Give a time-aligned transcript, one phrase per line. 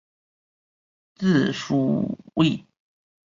[1.13, 2.65] 字叔胄。